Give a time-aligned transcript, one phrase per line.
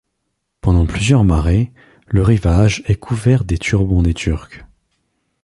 [0.61, 1.71] Pendant plusieurs marées,
[2.07, 4.65] le rivage est couvert des turbans des Turcs.